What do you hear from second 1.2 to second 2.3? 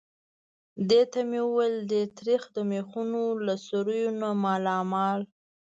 مې وویل: ډېر